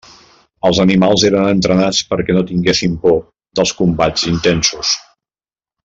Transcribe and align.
Els 0.69 0.77
animals 0.83 1.25
eren 1.29 1.49
entrenats 1.49 1.99
perquè 2.13 2.37
no 2.37 2.43
tinguessin 2.53 2.97
por 3.05 3.21
dels 3.61 3.75
combats 3.83 4.27
intensos. 4.35 4.97